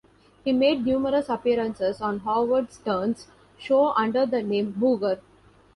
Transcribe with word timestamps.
He 0.43 0.51
made 0.51 0.83
numerous 0.83 1.29
appearances 1.29 2.01
on 2.01 2.21
Howard 2.21 2.73
Stern's 2.73 3.27
show 3.59 3.89
under 3.91 4.25
the 4.25 4.41
name 4.41 4.73
Booger. 4.73 5.19